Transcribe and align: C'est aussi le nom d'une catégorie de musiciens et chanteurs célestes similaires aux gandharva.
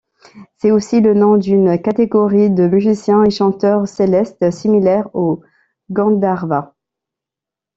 C'est 0.57 0.71
aussi 0.71 0.99
le 0.99 1.13
nom 1.13 1.37
d'une 1.37 1.79
catégorie 1.79 2.49
de 2.49 2.65
musiciens 2.67 3.23
et 3.23 3.29
chanteurs 3.29 3.87
célestes 3.87 4.49
similaires 4.49 5.07
aux 5.15 5.43
gandharva. 5.91 6.73